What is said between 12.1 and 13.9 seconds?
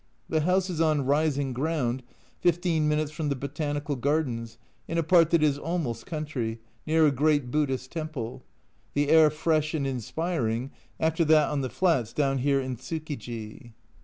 down here in Tsukiji.